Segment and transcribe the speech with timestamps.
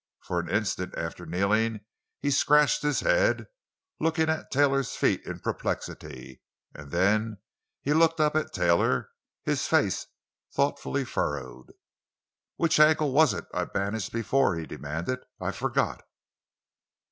[0.23, 1.81] For an instant after kneeling
[2.21, 3.45] he scratched his head,
[3.99, 6.41] looking at Taylor's feet in perplexity,
[6.73, 7.37] and then
[7.83, 9.11] he looked up at Taylor,
[9.43, 10.07] his face
[10.51, 11.73] thoughtfully furrowed.
[12.55, 16.03] "Which ankle was it I bandaged before?" he demanded; "I've forgot!"